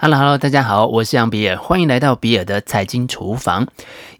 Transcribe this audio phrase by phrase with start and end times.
[0.00, 3.66] Hello，Hello，大家好，我是杨比尔，欢迎来到比尔的财经厨房。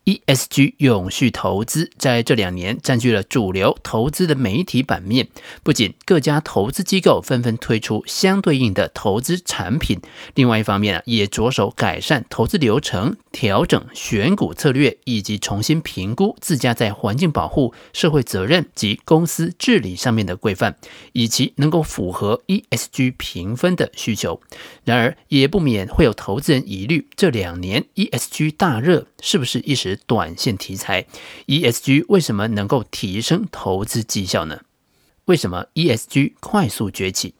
[0.09, 5.29] ESG 永续投资在这两年占据了主流投资的媒体版面，
[5.63, 10.01] 不仅各家投资机构纷纷推出相对应的投资产品，
[10.35, 20.77] 另外一方面啊，也着手改善投资流程，调整选股策略，以及重新评估自家在环境保护、社会责任及公司治理上面的规范，
[21.13, 24.41] 以及能够符合 ESG 评分的需求。
[24.85, 31.07] 然而，也不免会有投资人疑虑，这两年 ESG 大热是不是一时短线题材
[31.47, 34.61] ？ESG 为什么能够提升投资绩效呢？
[35.27, 37.35] 为什么 ESG 快速崛起？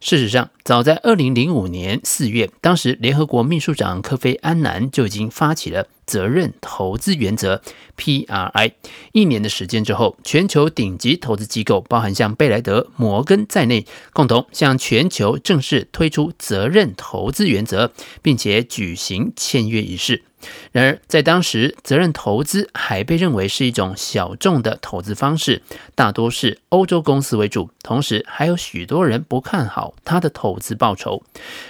[0.00, 7.62] 事实上，早在二零零五年四月，当时联合国秘书长科菲·安南就已经发起了责任投资原则
[7.96, 8.72] （PRI）。
[9.12, 20.24] 一年的时间之后，全球顶级投资机构，包含像贝莱德、摩根在内，共同向全球正式推出责任投资原则，并且举行签约仪式。
[20.72, 25.62] 然而，在当时，责任投资还被认为是一种小众的投资方式，
[25.94, 31.22] 大多是欧洲公司为主，同时还有许多人不看好他的投资报酬。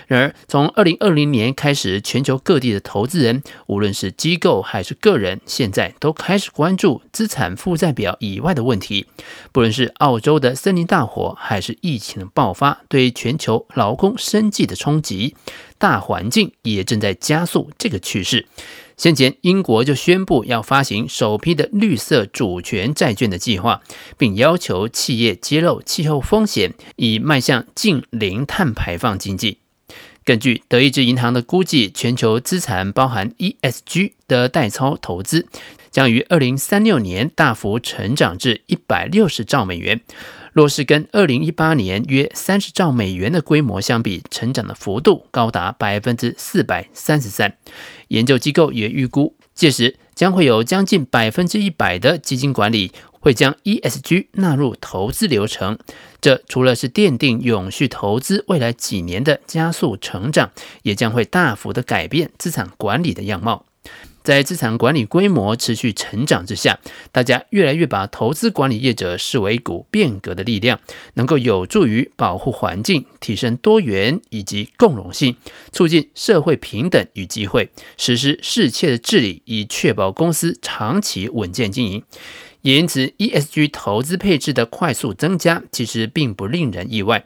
[0.06, 9.06] 然而，从二零二零年开始，全球各地的投资人，无论是机构还是个人，现在都开始关注资产负债表以外的问题。
[9.52, 15.36] 不论是澳洲的森林大火，还是疫情的爆发，对全球劳工生计的冲击。
[15.78, 18.46] 大环境也正在加速这个趋势。
[19.00, 23.80] 先前，英国就宣布要发行首批的绿色主权债券的计划，
[24.18, 29.60] 并要求企业揭露气候风险，以迈向近零碳排放经济。
[30.30, 35.48] 根据德意志银行的估计，全球资产包含 ESG 的代操投资，
[35.90, 40.00] 将于二零三六年大幅成长至一百六十兆美元。
[40.52, 47.56] 若是跟二零一八年约三十兆美元的规模相比，成长的幅度高达百分之四百三十三。
[48.06, 55.78] 研究机构也预估，届时将会有将近百分之一百的基金管理会将 ESG 纳入投资流程。
[56.20, 60.50] 这除了是奠定永续投资未来几年的加速成长，
[60.82, 63.64] 也将会大幅的改变资产管理的样貌。
[64.22, 66.78] 在资产管理规模持续成长之下，
[67.10, 70.78] 大家越来越把投资管理业者视为一股变革的力量，
[71.14, 75.36] 能够有助于保护环境、提升多元以及共融性，
[75.72, 82.04] 促进社会平等与机会，实施适切的治理，以确保公司长期稳健经营。
[82.62, 87.24] 因此，ESG 投资配置的快速增加，其实并不令人意外。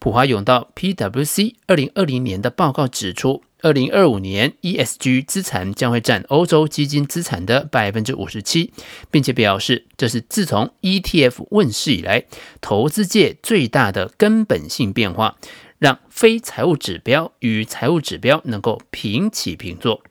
[0.00, 8.72] 普华永道 （PwC） 二零二零年的报告指出，二零二五年，ESG 资产将会占欧洲基金资产的百分之五十七，
[9.12, 12.24] 并且表示这是自从 ETF 问世以来，
[12.60, 15.36] 投资界最大的根本性变化，
[15.78, 20.02] 让非财务指标与财务指标能够平起平坐。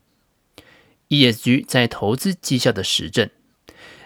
[1.10, 3.30] ESG 在投资绩效的实证。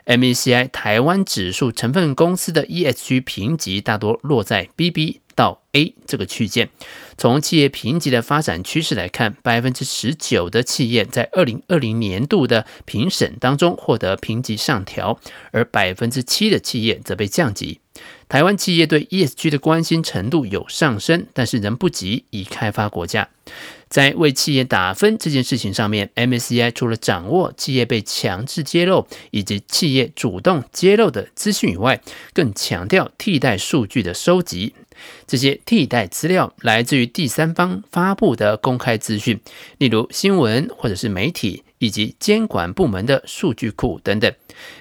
[0.06, 6.70] M E C I 台湾指数成分公司的 ESG 评级大多落在 BB 到 A 这个区间。
[7.18, 15.20] 从企业评级的发展趋势来看，百分之十九的企业在二零二零年度的评审当中获得评级上调，
[15.52, 17.80] 而百分之七的企业则被降级。
[18.30, 23.30] 台湾企业对 ESG 的关心程度有上升，但是仍不及已开发国家。
[23.96, 32.02] 在为企业打分这件事情上面，MSCI 除了掌握企业被强制揭露以及企业主动揭露的资讯以外，
[32.34, 34.74] 更强调替代数据的收集。
[35.26, 39.40] 这些替代资料来自于第三方发布的公开资讯，
[39.78, 41.64] 例如新闻或者是媒体。
[41.80, 44.34] 以及监管部门的数据库等等，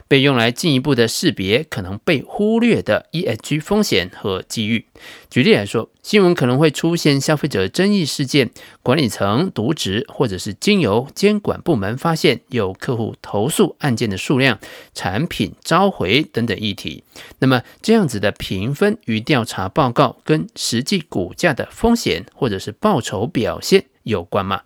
[0.06, 4.86] 被用来进一步的识别可能被忽略的 ESG 风险和机遇。
[5.28, 8.50] 举例来说，新闻可能会出现消费者争议事件、
[8.82, 14.58] 管理层渎职，或者是经由监管部门发现有客户投诉案件的数量、
[14.94, 17.02] 产品召回等等议题。
[17.40, 24.62] 那么，这样子的评分与调查报告跟实际股价的风险或者是报酬表现有关吗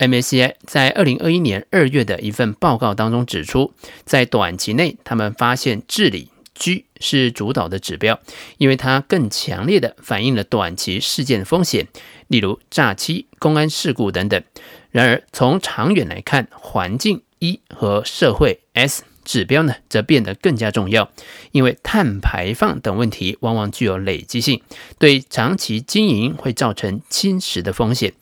[0.00, 3.72] ？MSCI 在二零二一年二月的一份报告当中指出，
[4.04, 8.18] 在短期内，他们发现治理 G 是主导的指标，
[8.56, 11.86] 因为它更强烈的反映了短期事件风险，
[12.28, 14.42] 例如诈欺、公安事故等等。
[14.90, 19.04] 然而，从长远来看，环境 E 和社会 S。
[19.24, 21.10] 指标呢，则变得更加重要，
[21.52, 24.62] 因为碳排放等问题往往具有累积性，
[24.98, 28.12] 对长期经营会造成侵蚀的风险。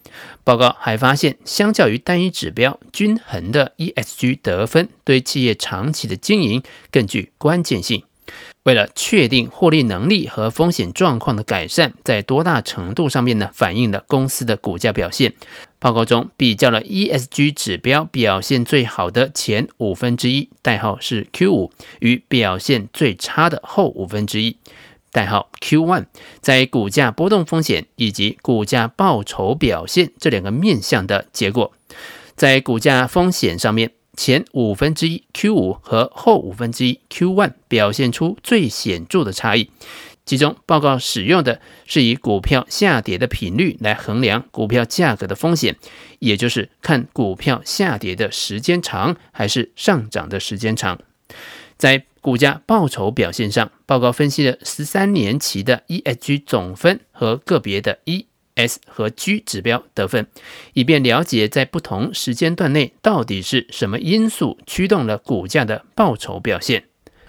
[0.42, 8.02] 报告还发现，相较于单一指标，均衡的 ESG 得分对企业长期的经营更具关键性。
[8.64, 15.32] 为了确定获利能力和风险状况的改善，在多大程度上面呢，反映了公司的股价表现。
[15.78, 24.56] 报告中比较了 ESG 指标表现最好的前五分之一，代号是 Q 五，与表现最差的后五分之一，
[25.12, 26.06] 代号 Q one，
[26.40, 31.72] 在股价波动风险以及股价报酬表现这两个面向的结果，
[32.34, 33.92] 在股价风险上面。
[34.18, 39.70] 前五分之一 Q 五和后五分之一 Q one 表现出最显著的差异。
[40.26, 45.76] 其中，报告使用的是以股票下跌的频率来衡量股票价格的风险，
[46.18, 50.98] 也就是看股票下跌的时间长还是上涨的时间长。
[51.76, 58.26] 在股价报酬表现上，报告分析了十三年期的 ESG 总分和个别的 E。
[58.58, 60.26] S 和 G 指标得分，
[60.74, 66.84] 以便了解在不同时间段内到底是什么因素驱动了股价的报酬表现。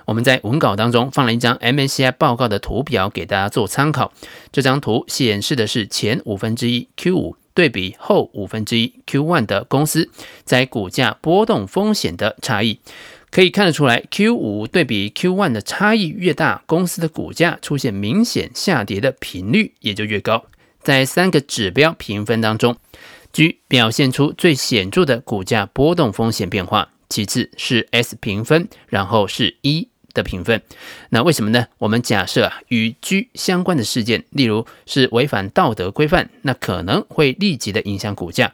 [0.06, 4.12] 我们在文稿当中放了一张 MSCI 报告的图表给大家做参考。
[4.52, 10.10] 这张图显示的是前五分之一 Q 五对比后五分之一 Q one 的公司
[10.44, 12.80] 在股价波动风险的差异。
[13.30, 20.46] 可以看得出来，Q 五对比 Q one 的差异越大，公司的股价出现明显下跌的频率也就越高。
[20.82, 22.78] 在三个指标评分当中
[23.32, 30.62] ，G 表现出最显著的股价波动风险变化，其次是 S 评分，然后是 E 的评分。
[31.10, 31.68] 那为什么呢？
[31.78, 38.54] 我们假设啊，与 G 相关的事件，例如是违反道德规范，那可能会立即的影响股价。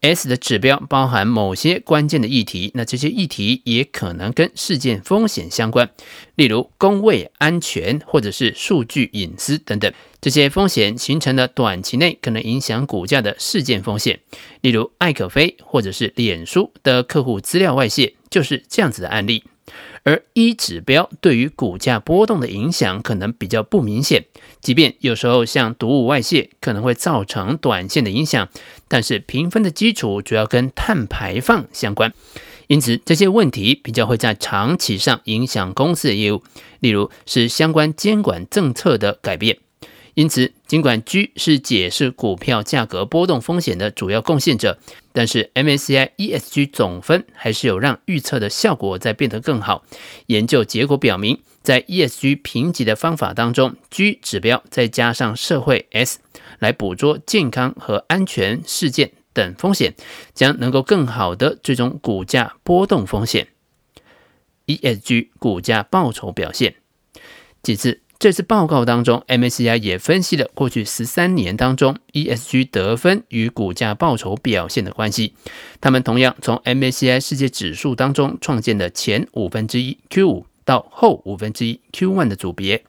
[0.00, 5.90] S 的指标包含某些关键的议题，那这些议题也可能跟事件风险相关，
[6.36, 9.92] 例如工位安全或者是数据隐私等等。
[10.20, 14.20] 这些风险形成了短期内可能影响股价的事件风险，
[14.60, 19.44] 例如艾可菲或者是脸书的客户资料外泄，就是这样子的案例。
[20.04, 24.24] 而 E 指标对于股价波动的影响可能比较不明显，
[24.60, 28.48] 即便有时候像毒物外泄可能会造成短线的影响，
[28.88, 32.12] 但是评分的基础主要跟碳排放相关，
[32.68, 36.42] 因此这些问题比较会在长期上影响公司的业务，
[36.80, 39.58] 例如是相关监管政策的改变。
[40.14, 44.76] 因此，尽管 G 是解释股票价格波动风险的主要贡献者，
[45.18, 49.84] 但是 MSCI ESG 总分还是有让预测的效果在变得更好。
[50.26, 56.20] 研究结果表明，在 ESG 评级的方法当中，G 指标再加上社会 S
[56.60, 59.96] 来捕捉健康和安全事件等风险，
[60.34, 63.48] 将能够更好的追踪股价波动风险。
[64.66, 66.76] ESG 股价报酬表现，
[67.64, 68.02] 其次。
[68.20, 75.34] 这次报告当中，M A C I 也分析了过去十三年当中 ESG 得分与股价报酬表现的关系。
[75.80, 82.87] 他们同样从 M A C I 世界指数当中创建的前五分之一 Q 五到后五分之一 Q one 的组别。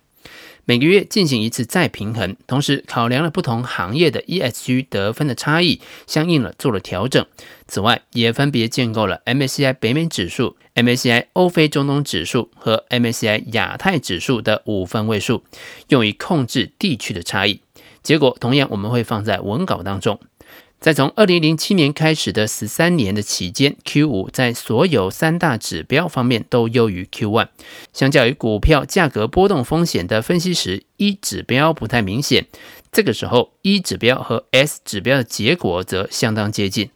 [0.69, 7.25] 每个月进行一次再平衡，同时考量了不同行业的 ESG 得分的差异，相应了做了调整。
[7.67, 15.43] 此外，也分别建构了 MSCI 北美指数、MSCI 欧非中东指数和 MSCI 亚太指数的五分位数，
[15.87, 17.61] 用于控制地区的差异。
[18.03, 20.19] 结果同样我们会放在文稿当中。
[20.79, 27.49] 在从二零零七年开始的十三年的期间，Q 五在所有三大指标方面都优于 Q one。
[27.91, 32.47] 相较于股票价格波动风险的分析时，E 指标不太明显。
[32.93, 36.89] 这个时候，E 指标和 S 指标的结果则相当接近。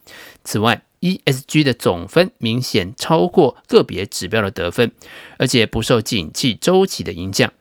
[0.46, 4.94] 此外，ESG 的总分明显超过个别指标的得分，
[5.38, 7.52] 而且不受景气周期的影响。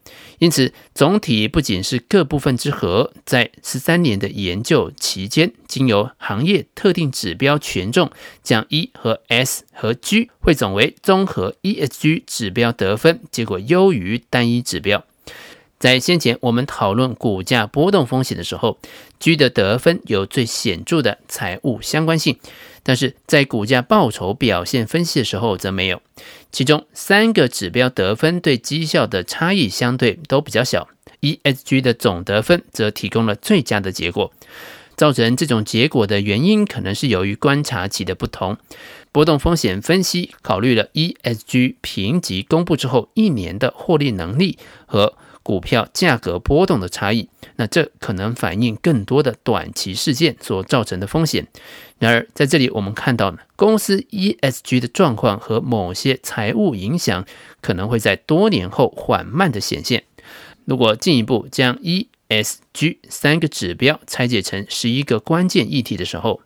[0.43, 8.11] 因此，总体不仅是各部分之和，在十三年的研究期间，经由行业特定指标权重，
[8.43, 15.05] 将 E 和 S 和 G 汇总为综合 ESG 指标得分，结果优于单一指标。
[15.79, 18.79] 在先前我们讨论股价波动风险的时候
[19.21, 22.37] ，G 的得分有最显著的财务相关性，
[22.83, 26.03] 但是在股价报酬表现分析的时候则没有。
[26.51, 30.89] 其中三个指标得分对绩效的差异相对都比较小
[31.21, 34.33] ，ESG 的总得分则提供了最佳的结果。
[34.95, 38.59] 造成这种结果的原因可能是由于观察期的不同。
[39.11, 51.47] 波动风险分析考虑了 ESG 评级公布之后一年的获利能力和股票价格波动的差异，那这可能反映更多的短期事件所造成的风险。
[51.99, 57.25] 然而，在这里我们看到呢，公司 ESG 的状况和某些财务影响
[57.61, 60.05] 可能会在多年后缓慢的显现。
[60.65, 66.41] 如果进一步将 ESG 三个指标拆解成十一个关键议题的时候，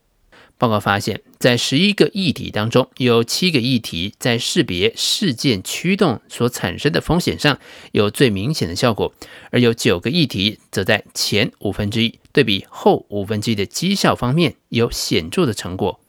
[0.59, 7.59] 报告发现，在十一个议题当中，有七个议题在识别事件驱动所产生的风险上
[7.93, 9.13] 有最明显的效果，
[9.51, 16.01] 而有九个议题则在前五分之一对比后五分之一的绩效方面有显著的成果。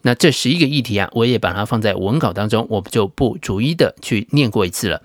[0.00, 5.02] 那这十一个议题啊，我也把它放在文稿当中，我们就不逐一的去念过一次了。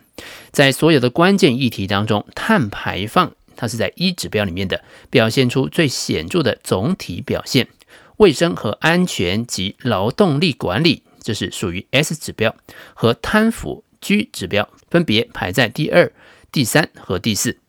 [0.52, 7.68] 在所有的关键议题当中，碳排放它是在一指标里面的，表现出最显著的总体表现。
[8.20, 12.54] 卫生和安全及劳动力管理，这是属于 S 指标，
[12.94, 16.12] 和贪腐 G 指标分别排在第二、
[16.52, 17.60] 第三和第四。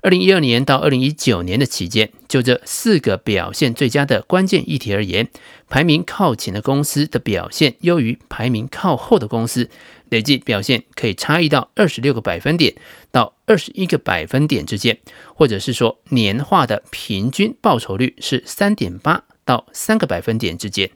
[0.00, 5.28] 二零一二年到二零一九年的期间，就这四个表现最佳的关键议题而言，
[5.68, 9.68] 排名靠前的公司的表现优于排名靠后的公司，
[10.08, 12.74] 累计表现可以差异到二十六个百分点
[13.10, 14.98] 到二十一个百分点之间，
[15.34, 19.24] 或者是说年化的平均报酬率是三点八。
[19.48, 20.90] 到三个百分点之间，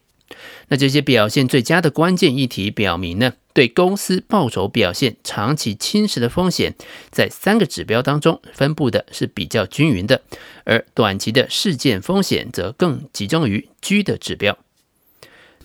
[0.68, 6.74] 那这些表现最佳的关键议题表明呢，对公司报酬表现长期侵蚀的风险，
[7.10, 10.20] 在三个指标当中分布的是比较均匀的，
[10.64, 14.58] 而短期的事件风险则更集中于 G 的指标。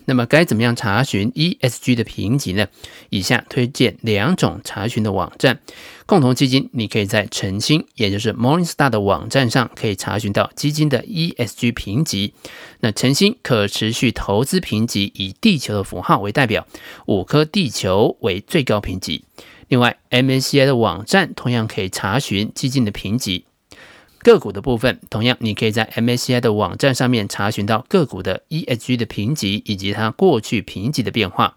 [0.09, 2.67] 那么该怎么样查询 ESG 的评级呢？
[3.09, 5.59] 以下推荐两种查询的网站。
[6.05, 12.33] 共同基金，你可以在晨星，也就是 Morningstar 的网站上可以查询到基金的 ESG 评级。
[12.79, 16.65] 那晨星可持续投资评级以地球的符号为代表，
[17.07, 19.25] 五颗地球为最高评级。
[19.67, 23.43] 另外，MSCI 的网站同样可以查询基金的评级。
[24.27, 31.55] 个股的部分，同样你可以在 MSCI 的网站上面查询到个股的 ESG 的评级以及它过去评级的变化。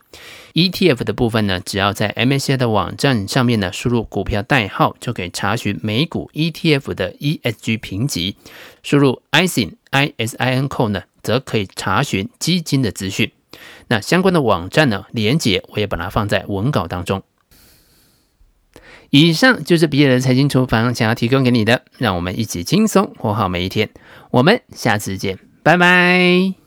[0.54, 8.36] ETF 的部分呢，只要在 MSCI 的网站上面呢输入股票代号，就可以查询美股 ETF 的 ESG 评级。
[8.84, 13.32] 输入 ISIN I S I N CO 呢，则可以查询基金的资讯。
[13.88, 17.20] 那相关的网站呢，连接我也把它放在文稿当中。
[19.10, 23.90] 以上就是比尔的财经厨房想要提供给你的，让我们一起轻松活好每一天。
[24.30, 26.59] 我们下次见，拜拜。